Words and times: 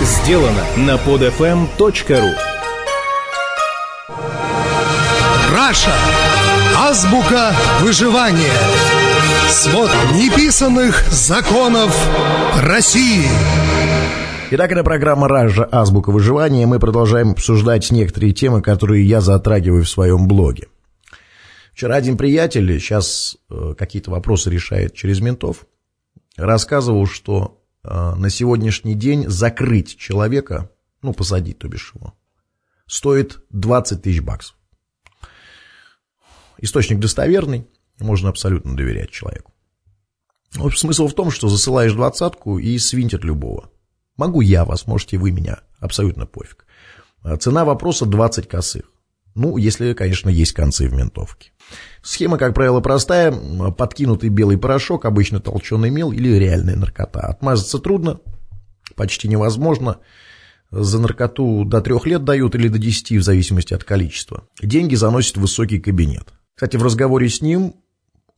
сделано 0.00 0.64
на 0.76 0.96
podfm.ru 0.96 2.34
Раша. 5.52 5.94
Азбука 6.76 7.52
выживания. 7.80 8.52
Свод 9.48 9.90
неписанных 10.14 11.04
законов 11.10 11.94
России. 12.62 13.26
Итак, 14.52 14.72
это 14.72 14.82
программа 14.82 15.28
«Ража. 15.28 15.68
Азбука 15.70 16.10
выживания». 16.10 16.66
Мы 16.66 16.80
продолжаем 16.80 17.32
обсуждать 17.32 17.90
некоторые 17.92 18.32
темы, 18.32 18.62
которые 18.62 19.06
я 19.06 19.20
затрагиваю 19.20 19.84
в 19.84 19.88
своем 19.88 20.26
блоге. 20.26 20.68
Вчера 21.72 21.94
один 21.94 22.16
приятель, 22.16 22.80
сейчас 22.80 23.36
э, 23.48 23.74
какие-то 23.78 24.10
вопросы 24.10 24.50
решает 24.50 24.94
через 24.94 25.20
ментов, 25.20 25.66
рассказывал, 26.36 27.06
что 27.06 27.59
на 27.82 28.28
сегодняшний 28.30 28.94
день 28.94 29.28
закрыть 29.28 29.96
человека, 29.96 30.70
ну, 31.02 31.12
посадить, 31.12 31.58
то 31.58 31.68
бишь 31.68 31.92
его, 31.94 32.14
стоит 32.86 33.42
20 33.50 34.02
тысяч 34.02 34.20
баксов. 34.20 34.56
Источник 36.58 36.98
достоверный, 36.98 37.66
можно 37.98 38.28
абсолютно 38.28 38.76
доверять 38.76 39.10
человеку. 39.10 39.52
В 40.52 40.66
общем, 40.66 40.78
смысл 40.78 41.06
в 41.06 41.14
том, 41.14 41.30
что 41.30 41.48
засылаешь 41.48 41.92
двадцатку 41.92 42.58
и 42.58 42.76
свинтит 42.78 43.24
любого. 43.24 43.70
Могу 44.16 44.40
я 44.40 44.64
вас, 44.64 44.86
можете 44.86 45.16
вы 45.16 45.30
меня, 45.30 45.60
абсолютно 45.78 46.26
пофиг. 46.26 46.66
А 47.22 47.36
цена 47.36 47.64
вопроса 47.64 48.04
20 48.04 48.48
косых. 48.48 48.90
Ну, 49.40 49.56
если, 49.56 49.94
конечно, 49.94 50.28
есть 50.28 50.52
концы 50.52 50.86
в 50.86 50.92
ментовке. 50.92 51.52
Схема, 52.02 52.36
как 52.36 52.52
правило, 52.54 52.80
простая. 52.80 53.32
Подкинутый 53.32 54.28
белый 54.28 54.58
порошок, 54.58 55.06
обычно 55.06 55.40
толченый 55.40 55.88
мел 55.88 56.12
или 56.12 56.28
реальная 56.28 56.76
наркота. 56.76 57.20
Отмазаться 57.20 57.78
трудно, 57.78 58.20
почти 58.96 59.28
невозможно. 59.28 59.96
За 60.70 61.00
наркоту 61.00 61.64
до 61.64 61.80
трех 61.80 62.04
лет 62.04 62.22
дают 62.22 62.54
или 62.54 62.68
до 62.68 62.76
десяти, 62.76 63.16
в 63.16 63.22
зависимости 63.22 63.72
от 63.72 63.82
количества. 63.82 64.46
Деньги 64.60 64.94
заносят 64.94 65.38
в 65.38 65.40
высокий 65.40 65.80
кабинет. 65.80 66.34
Кстати, 66.54 66.76
в 66.76 66.82
разговоре 66.82 67.30
с 67.30 67.40
ним 67.40 67.76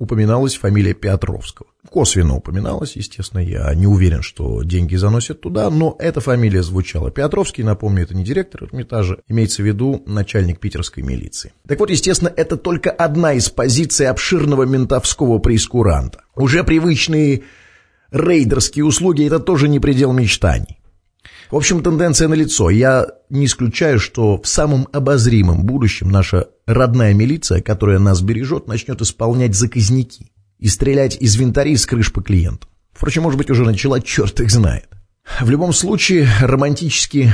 упоминалась 0.03 0.56
фамилия 0.56 0.95
Петровского. 0.95 1.69
Косвенно 1.89 2.34
упоминалась, 2.34 2.97
естественно, 2.97 3.39
я 3.39 3.72
не 3.72 3.86
уверен, 3.86 4.20
что 4.20 4.64
деньги 4.64 4.97
заносят 4.97 5.41
туда, 5.41 5.70
но 5.70 5.95
эта 6.00 6.20
фамилия 6.20 6.64
звучала. 6.64 7.12
Петровский, 7.12 7.62
напомню, 7.62 8.03
это 8.03 8.17
не 8.17 8.25
директор 8.25 8.64
Эрмитажа, 8.64 9.19
имеется 9.28 9.62
в 9.62 9.67
виду 9.67 10.03
начальник 10.06 10.58
питерской 10.58 11.05
милиции. 11.05 11.53
Так 11.69 11.78
вот, 11.78 11.91
естественно, 11.91 12.33
это 12.36 12.56
только 12.56 12.91
одна 12.91 13.34
из 13.34 13.48
позиций 13.48 14.08
обширного 14.08 14.64
ментовского 14.64 15.39
прескуранта. 15.39 16.25
Уже 16.34 16.64
привычные 16.64 17.45
рейдерские 18.11 18.84
услуги– 18.84 19.25
это 19.27 19.39
тоже 19.39 19.69
не 19.69 19.78
предел 19.78 20.12
мечтаний. 20.12 20.80
В 21.53 21.56
общем, 21.56 21.80
тенденция 21.80 22.27
налицо. 22.27 22.70
Я 22.70 23.06
не 23.30 23.45
исключаю, 23.45 24.00
что 24.00 24.41
в 24.42 24.48
самом 24.48 24.89
обозримом 24.92 25.64
будущем 25.64 26.11
наша 26.11 26.48
родная 26.66 27.14
милиция, 27.14 27.60
которая 27.60 27.98
нас 27.98 28.20
бережет, 28.20 28.66
начнет 28.68 29.00
исполнять 29.00 29.55
заказники 29.55 30.30
и 30.58 30.68
стрелять 30.68 31.16
из 31.20 31.36
винтарей 31.36 31.77
с 31.77 31.86
крыш 31.86 32.12
по 32.12 32.22
клиентам. 32.22 32.70
Впрочем, 32.92 33.22
может 33.22 33.38
быть, 33.38 33.50
уже 33.50 33.64
начала, 33.64 34.00
черт 34.00 34.41
их 34.41 34.50
знает. 34.50 34.88
В 35.40 35.50
любом 35.50 35.72
случае, 35.72 36.28
романтически 36.40 37.33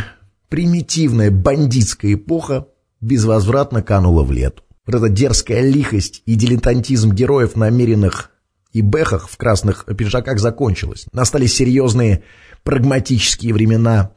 примитивная 0.49 1.31
бандитская 1.31 2.15
эпоха 2.15 2.69
безвозвратно 3.01 3.83
канула 3.83 4.23
в 4.23 4.33
лету. 4.33 4.63
Вот 4.87 4.95
эта 4.95 5.09
дерзкая 5.09 5.69
лихость 5.69 6.23
и 6.25 6.35
дилетантизм 6.35 7.13
героев, 7.13 7.57
намеренных 7.57 8.31
и 8.73 8.83
бэхах 8.83 9.29
в 9.29 9.37
красных 9.37 9.85
пиджаках 9.85 10.39
закончилась. 10.39 11.07
Настали 11.13 11.47
серьезные 11.47 12.23
прагматические 12.63 13.53
времена 13.53 14.13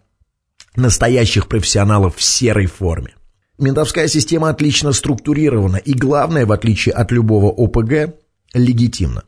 настоящих 0.76 1.48
профессионалов 1.48 2.16
в 2.16 2.22
серой 2.22 2.68
форме. 2.68 3.16
Ментовская 3.62 4.08
система 4.08 4.50
отлично 4.50 4.92
структурирована 4.92 5.78
и, 5.78 5.94
главное, 5.94 6.48
в 6.48 6.52
отличие 6.52 6.96
от 6.96 7.12
любого 7.12 7.52
ОПГ, 7.52 8.16
легитимна. 8.56 9.24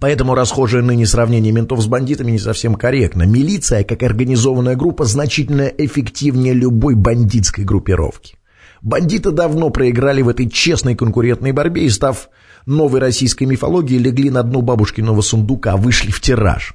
Поэтому 0.00 0.34
расхожее 0.34 0.82
ныне 0.82 1.04
сравнение 1.04 1.52
ментов 1.52 1.82
с 1.82 1.86
бандитами 1.86 2.30
не 2.30 2.38
совсем 2.38 2.76
корректно. 2.76 3.24
Милиция, 3.24 3.84
как 3.84 4.02
организованная 4.02 4.74
группа, 4.74 5.04
значительно 5.04 5.64
эффективнее 5.64 6.54
любой 6.54 6.94
бандитской 6.94 7.64
группировки. 7.64 8.36
Бандиты 8.80 9.32
давно 9.32 9.68
проиграли 9.68 10.22
в 10.22 10.30
этой 10.30 10.48
честной 10.48 10.94
конкурентной 10.94 11.52
борьбе 11.52 11.84
и, 11.84 11.90
став 11.90 12.30
новой 12.64 13.00
российской 13.00 13.44
мифологией, 13.44 14.00
легли 14.00 14.30
на 14.30 14.42
дно 14.44 14.62
бабушкиного 14.62 15.20
сундука, 15.20 15.76
вышли 15.76 16.10
в 16.10 16.22
тираж. 16.22 16.74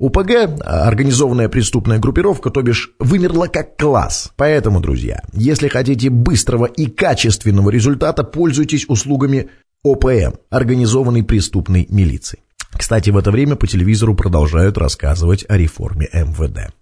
УПГ, 0.00 0.62
организованная 0.64 1.50
преступная 1.50 1.98
группировка, 1.98 2.48
то 2.48 2.62
бишь, 2.62 2.94
вымерла 2.98 3.48
как 3.48 3.76
класс. 3.76 4.32
Поэтому, 4.36 4.80
друзья, 4.80 5.22
если 5.34 5.68
хотите 5.68 6.08
быстрого 6.08 6.64
и 6.64 6.86
качественного 6.86 7.68
результата, 7.68 8.24
пользуйтесь 8.24 8.88
услугами 8.88 9.50
ОПМ, 9.84 10.38
организованной 10.48 11.22
преступной 11.22 11.86
милиции. 11.90 12.40
Кстати, 12.72 13.10
в 13.10 13.18
это 13.18 13.30
время 13.30 13.56
по 13.56 13.66
телевизору 13.66 14.14
продолжают 14.14 14.78
рассказывать 14.78 15.44
о 15.50 15.58
реформе 15.58 16.08
МВД. 16.14 16.72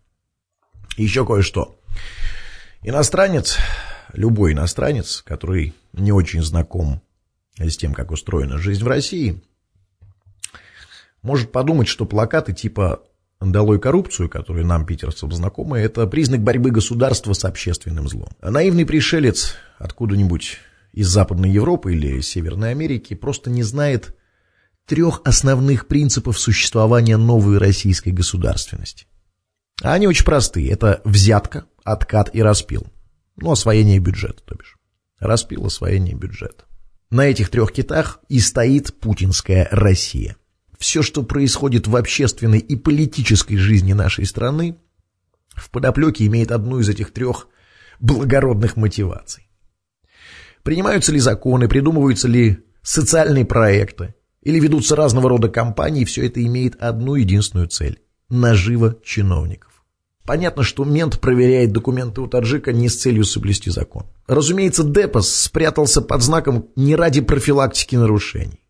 Еще 0.97 1.27
кое-что. 1.27 1.77
Иностранец, 2.83 3.59
любой 4.13 4.53
иностранец, 4.53 5.23
который 5.27 5.75
не 5.93 6.13
очень 6.13 6.43
знаком 6.45 7.03
с 7.59 7.77
тем, 7.77 7.95
как 7.95 8.13
устроена 8.13 8.59
жизнь 8.59 8.85
в 8.85 8.87
России, 8.87 9.43
может 11.23 11.51
подумать, 11.51 11.89
что 11.89 12.05
плакаты 12.07 12.53
типа 12.53 13.03
«Долой 13.41 13.79
коррупцию», 13.79 14.29
которые 14.29 14.67
нам, 14.67 14.85
питерцам, 14.85 15.31
знакомы, 15.31 15.79
это 15.79 16.07
признак 16.09 16.43
борьбы 16.43 16.71
государства 16.71 17.33
с 17.35 17.45
общественным 17.45 18.09
злом. 18.09 18.31
А 18.41 18.51
наивный 18.51 18.85
пришелец 18.85 19.55
откуда-нибудь 19.79 20.59
из 20.93 21.07
Западной 21.07 21.51
Европы 21.51 21.95
или 21.95 22.21
Северной 22.21 22.73
Америки 22.73 23.15
просто 23.15 23.51
не 23.51 23.63
знает 23.63 24.17
трех 24.87 25.21
основных 25.25 25.87
принципов 25.87 26.39
существования 26.39 27.17
новой 27.17 27.59
российской 27.59 28.11
государственности. 28.11 29.07
А 29.83 29.93
они 29.93 30.09
очень 30.09 30.25
простые. 30.25 30.71
Это 30.71 31.01
взятка, 31.05 31.67
откат 31.85 32.35
и 32.35 32.43
распил. 32.43 32.89
Ну, 33.37 33.53
освоение 33.53 34.01
бюджета, 34.01 34.43
то 34.45 34.57
бишь. 34.57 34.77
Распил, 35.21 35.67
освоение 35.67 36.17
бюджета. 36.17 36.65
На 37.11 37.27
этих 37.27 37.51
трех 37.51 37.71
китах 37.71 38.21
и 38.29 38.41
стоит 38.41 38.99
путинская 38.99 39.69
Россия– 39.71 40.37
все, 40.79 41.03
что 41.03 41.23
происходит 41.23 41.87
в 41.87 41.97
общественной 41.97 42.59
и 42.59 42.77
политической 42.77 43.57
жизни 43.57 43.93
нашей 43.93 44.27
страны, 44.27 44.77
в 45.55 45.71
подоплеке 45.71 46.27
имеет 46.27 46.53
одну 46.53 46.79
из 46.79 46.89
этих 46.89 47.13
трех 47.13 47.49
благородных 48.01 48.77
мотиваций. 48.77 49.49
Принимаются 50.63 51.13
ли 51.13 51.19
законы, 51.19 51.69
придумываются 51.69 52.29
ли 52.29 52.59
социальные 52.83 53.45
проекты, 53.45 54.15
или 54.43 54.61
ведутся 54.61 54.97
разного 54.97 55.29
рода 55.29 55.49
кампании, 55.49 56.05
все 56.05 56.27
это 56.27 56.43
имеет 56.45 56.81
одну 56.81 57.17
единственную 57.17 57.69
цель– 57.69 58.01
нажива 58.29 58.97
чиновников. 59.05 59.85
Понятно, 60.25 60.63
что 60.63 60.85
мент 60.85 61.21
проверяет 61.21 61.73
документы 61.73 62.21
у 62.21 62.27
таджика 62.27 62.73
не 62.73 62.89
с 62.89 63.01
целью 63.01 63.25
соблюсти 63.25 63.71
закон. 63.71 64.07
Разумеется, 64.27 64.85
Депос 64.85 65.35
спрятался 65.35 66.03
под 66.03 66.23
знаком 66.23 66.69
не 66.77 66.95
ради 66.97 67.23
профилактики 67.23 67.97
нарушений. 67.97 68.61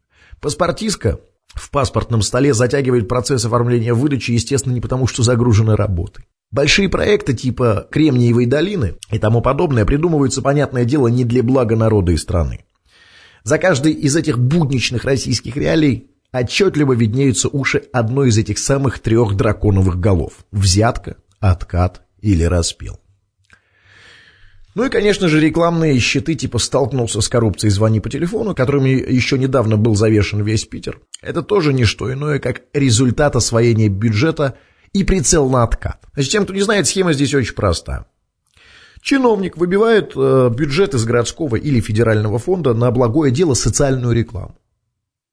Паспортистка 0.41 1.21
в 1.69 1.71
паспортном 1.71 2.23
столе 2.23 2.55
затягивает 2.55 3.09
процесс 3.09 3.45
оформления 3.45 3.93
выдачи, 3.93 4.31
естественно, 4.31 4.73
не 4.73 4.81
потому, 4.81 5.07
что 5.07 5.23
загружены 5.23 5.77
работой. 5.77 6.25
Большие 6.51 6.89
проекты 6.89 7.35
типа 7.35 7.87
Кремниевой 7.91 8.47
долины 8.47 8.95
и 9.13 9.19
тому 9.19 9.43
подобное 9.43 9.85
придумываются, 9.85 10.41
понятное 10.41 10.87
дело, 10.87 11.09
не 11.09 11.25
для 11.25 11.43
блага 11.43 11.77
народа 11.77 12.13
и 12.13 12.17
страны. 12.17 12.65
За 13.45 13.59
каждой 13.59 13.93
из 13.93 14.17
этих 14.17 14.39
будничных 14.39 15.05
российских 15.05 15.59
реалий 15.59 16.11
отчетливо 16.33 16.95
виднеются 16.95 17.49
уши 17.49 17.83
одной 17.93 18.31
из 18.31 18.39
этих 18.39 18.57
самых 18.59 19.01
трех 19.01 19.37
драконовых 19.37 20.01
голов– 20.01 20.33
взятка, 20.51 21.17
откат 21.39 22.01
или 22.23 22.45
распил. 22.45 22.99
Ну 24.79 24.85
и, 24.85 24.91
конечно 24.91 25.27
же, 25.27 25.41
рекламные 25.41 25.99
щиты 25.99 26.37
типа 26.37 26.61
«столкнулся 26.61 27.21
с 27.21 27.29
коррупцией, 27.29 27.73
звони 27.73 27.99
по 27.99 28.09
телефону», 28.09 28.55
которыми 28.55 28.91
еще 28.91 29.37
недавно 29.37 29.77
был 29.77 29.97
завешен 29.97 30.45
весь 30.45 30.67
Питер. 30.67 31.01
Это 31.21 31.43
тоже 31.43 31.73
не 31.73 31.85
что 31.85 32.13
иное, 32.13 32.39
как 32.39 32.63
результат 32.73 33.35
освоения 33.35 33.89
бюджета 33.89 34.57
и 34.93 35.03
прицел 35.03 35.51
на 35.51 35.65
откат. 35.65 36.07
Значит, 36.15 36.31
тем, 36.31 36.45
кто 36.45 36.55
не 36.55 36.61
знает, 36.61 36.87
схема 36.87 37.13
здесь 37.13 37.35
очень 37.35 37.57
проста. 37.57 38.07
Чиновник 39.03 39.57
выбивает 39.57 40.13
э, 40.15 40.49
бюджет 40.55 40.95
из 40.95 41.05
городского 41.05 41.57
или 41.57 41.81
федерального 41.81 42.39
фонда 42.39 42.73
на 42.73 42.93
благое 42.93 43.33
дело 43.33 43.55
социальную 43.55 44.15
рекламу. 44.15 44.57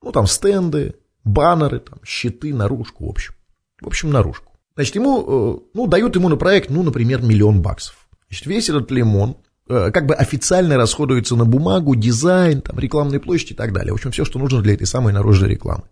Ну, 0.02 0.12
там 0.12 0.26
стенды, 0.26 0.96
баннеры, 1.24 1.82
там, 1.82 2.00
щиты, 2.04 2.52
наружку, 2.52 3.06
в 3.06 3.10
общем. 3.10 3.36
В 3.80 3.86
общем, 3.86 4.10
наружку. 4.10 4.54
Значит, 4.74 4.96
ему, 4.96 5.22
э, 5.22 5.60
ну, 5.76 5.86
дают 5.86 6.16
ему 6.16 6.30
на 6.30 6.36
проект, 6.36 6.72
ну, 6.72 6.82
например, 6.82 7.22
миллион 7.22 7.62
баксов. 7.62 8.05
Значит, 8.36 8.48
весь 8.48 8.70
этот 8.70 8.92
лимон 8.92 9.38
э, 9.70 9.92
как 9.92 10.08
бы 10.08 10.14
официально 10.14 10.76
расходуется 10.76 11.38
на 11.38 11.46
бумагу, 11.46 11.96
дизайн, 11.96 12.62
там, 12.62 12.78
рекламные 12.78 13.22
площади 13.22 13.54
и 13.54 13.56
так 13.56 13.72
далее. 13.72 13.94
В 13.94 13.96
общем, 13.96 14.12
все, 14.12 14.26
что 14.26 14.40
нужно 14.40 14.62
для 14.62 14.74
этой 14.74 14.86
самой 14.86 15.14
наружной 15.14 15.50
рекламы. 15.50 15.84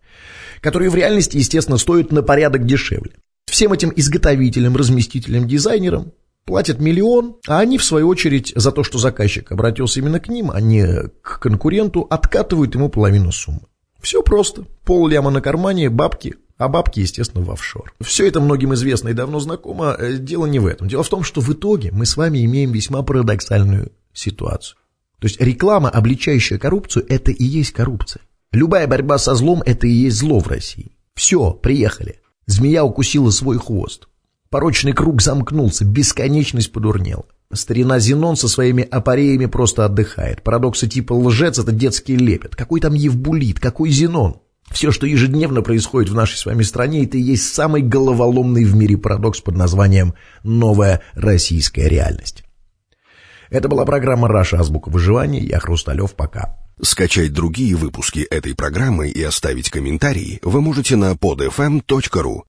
Которые 0.59 0.89
в 0.89 0.95
реальности, 0.95 1.37
естественно, 1.37 1.77
стоят 1.77 2.11
на 2.11 2.21
порядок 2.21 2.65
дешевле. 2.65 3.13
Всем 3.45 3.71
этим 3.71 3.93
изготовителям, 3.95 4.75
разместителям, 4.75 5.47
дизайнерам 5.47 6.11
платят 6.43 6.81
миллион, 6.81 7.37
а 7.47 7.59
они, 7.59 7.77
в 7.77 7.83
свою 7.85 8.09
очередь, 8.09 8.51
за 8.53 8.73
то, 8.73 8.83
что 8.83 8.97
заказчик 8.97 9.49
обратился 9.53 10.01
именно 10.01 10.19
к 10.19 10.27
ним, 10.27 10.51
а 10.51 10.59
не 10.59 10.85
к 11.21 11.39
конкуренту, 11.39 12.01
откатывают 12.09 12.75
ему 12.75 12.89
половину 12.89 13.31
суммы. 13.31 13.67
Все 14.01 14.21
просто. 14.21 14.65
Пол 14.83 15.07
ляма 15.07 15.31
на 15.31 15.39
кармане, 15.39 15.89
бабки, 15.89 16.35
а 16.57 16.67
бабки, 16.67 17.00
естественно, 17.00 17.44
в 17.44 17.51
офшор. 17.51 17.94
Все 18.01 18.27
это 18.27 18.39
многим 18.39 18.73
известно 18.73 19.09
и 19.09 19.13
давно 19.13 19.39
знакомо. 19.39 19.95
Э, 19.97 20.17
дело 20.17 20.45
не 20.45 20.59
в 20.59 20.67
этом. 20.67 20.88
Дело 20.88 21.03
в 21.03 21.09
том, 21.09 21.23
что 21.23 21.41
в 21.41 21.51
итоге 21.51 21.91
мы 21.91 22.05
с 22.05 22.15
вами 22.15 22.44
имеем 22.45 22.71
весьма 22.71 23.01
парадоксальную 23.01 23.91
ситуацию. 24.13 24.77
То 25.19 25.27
есть 25.27 25.41
реклама, 25.41 25.89
обличающая 25.89 26.57
коррупцию, 26.57 27.05
это 27.09 27.31
и 27.31 27.44
есть 27.44 27.71
коррупция. 27.71 28.21
Любая 28.51 28.88
борьба 28.88 29.17
со 29.17 29.33
злом– 29.35 29.63
это 29.65 29.88
и 29.88 29.91
есть 29.91 30.17
зло 30.17 30.39
в 30.39 30.47
России. 30.47 30.91
Все, 31.15 31.51
приехали. 31.51 32.19
Змея 32.45 32.83
укусила 32.83 33.31
свой 33.31 33.57
хвост. 33.57 34.07
Порочный 34.50 34.94
круг 34.94 35.21
замкнулся, 35.21 35.85
бесконечность 35.85 36.71
подурнела. 36.71 37.25
Старина 37.51 37.97
Зенон 38.00 38.35
со 38.35 38.47
своими 38.47 38.83
апареями 38.83 39.47
просто 39.47 39.85
отдыхает. 39.85 40.44
Парадоксы 40.44 40.88
типа 40.88 41.13
лжец– 41.13 41.57
это 41.59 41.71
детский 41.71 42.15
лепет. 42.15 42.55
Какой 42.55 42.79
там 42.79 42.94
Евбулит, 42.94 43.59
какой 43.59 43.89
Зенон? 43.89 44.42
Все, 44.71 44.92
что 44.92 45.06
ежедневно 45.06 45.62
происходит 45.62 46.10
в 46.10 46.15
нашей 46.15 46.38
с 46.38 46.45
вами 46.45 46.63
стране, 46.63 47.04
это 47.04 47.18
и 47.18 47.21
есть 47.21 47.54
самый 47.54 47.81
головоломный 47.81 48.63
в 48.63 48.75
мире 48.75 48.98
парадокс 48.98 49.42
под 49.42 49.56
названием 49.56 50.13
«Новая 50.44 51.01
российская 51.13 51.88
реальность». 51.88 52.44
Это 53.50 53.69
была 53.69 53.86
программа 53.86 54.27
«Раша. 54.27 54.60
Азбука 54.60 54.89
выживания». 54.89 55.42
Я 55.42 55.60
Хрусталев. 55.60 56.15
Пока. 56.15 56.57
Скачать 56.81 57.33
другие 57.33 57.75
выпуски 57.75 58.21
этой 58.21 58.56
программы 58.56 59.10
и 59.10 59.21
оставить 59.21 59.69
комментарии 59.69 60.39
вы 60.42 60.60
можете 60.60 60.95
на 60.95 61.12
podfm.ru. 61.13 62.42